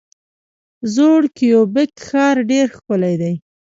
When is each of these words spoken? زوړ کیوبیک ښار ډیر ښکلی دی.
زوړ 0.93 1.21
کیوبیک 1.37 1.91
ښار 2.07 2.35
ډیر 2.51 2.65
ښکلی 2.75 3.15
دی. 3.21 3.33